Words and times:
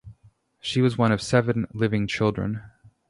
She 0.59 0.81
was 0.81 0.97
one 0.97 1.11
of 1.11 1.21
seven 1.21 1.67
living 1.75 2.07
children. 2.07 2.63